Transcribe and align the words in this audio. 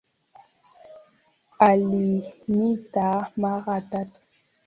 Aliniita 1.67 3.07
mara 3.41 3.77
tatu. 3.89 4.19